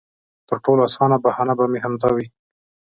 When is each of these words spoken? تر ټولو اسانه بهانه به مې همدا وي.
تر 0.47 0.57
ټولو 0.65 0.81
اسانه 0.87 1.17
بهانه 1.23 1.53
به 1.59 1.65
مې 1.71 1.79
همدا 1.85 2.09
وي. 2.15 2.27